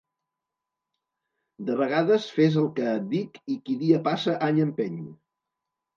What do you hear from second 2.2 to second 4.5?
fes el que et dic i qui dia passa